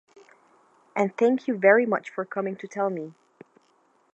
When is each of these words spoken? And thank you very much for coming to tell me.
And 0.95 1.15
thank 1.15 1.47
you 1.47 1.55
very 1.59 1.85
much 1.85 2.09
for 2.09 2.25
coming 2.25 2.55
to 2.55 2.67
tell 2.67 2.89
me. 2.89 3.13